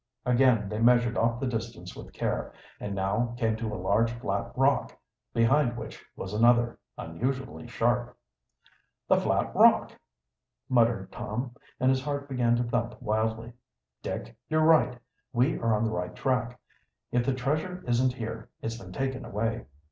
[0.25, 4.51] Again they measured off the distance with care, and now came to a large flat
[4.57, 4.97] rock,
[5.31, 8.17] behind which was another, unusually sharp.
[9.07, 9.91] "The flat rock!"
[10.67, 13.53] muttered Tom, and his heart began to thump wildly.
[14.01, 14.97] "Dick, you're right.
[15.33, 16.59] We are on the right track.
[17.11, 19.65] If the treasure isn't here, it's been taken away."